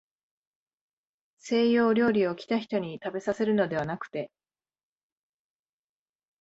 [1.37, 4.31] 西洋料理を、来た人にたべさせるのではなくて、